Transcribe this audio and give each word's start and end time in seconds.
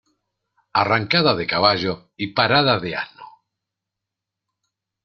Arrancada 0.73 1.35
de 1.35 1.45
caballo 1.45 2.09
y 2.17 2.33
parada 2.33 2.79
de 2.79 2.95
asno. 2.95 3.23